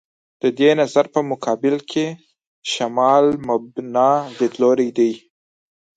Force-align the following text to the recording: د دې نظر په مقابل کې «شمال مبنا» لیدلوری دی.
د 0.41 0.43
دې 0.59 0.69
نظر 0.81 1.05
په 1.13 1.19
مقابل 1.31 1.75
کې 1.91 2.05
«شمال 2.71 3.25
مبنا» 3.47 4.11
لیدلوری 4.37 4.89
دی. 4.97 5.11